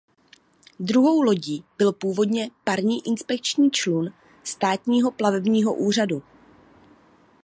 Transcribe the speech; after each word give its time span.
Druhou 0.79 1.21
lodí 1.21 1.63
byl 1.77 1.93
původně 1.93 2.49
parní 2.63 3.07
inspekční 3.07 3.71
člun 3.71 4.13
Státního 4.43 5.11
plavebního 5.11 5.73
úřadu. 5.73 6.23